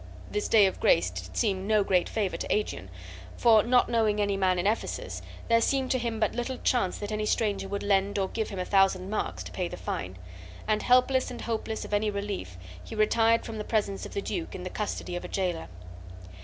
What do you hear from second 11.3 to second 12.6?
hopeless of any relief,